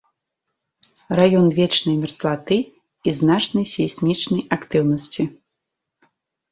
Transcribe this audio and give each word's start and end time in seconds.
Раён 1.19 1.45
вечнай 1.59 1.95
мерзлаты 2.05 2.59
і 2.65 3.09
значнай 3.19 3.65
сейсмічнай 3.75 4.43
актыўнасці. 4.61 5.23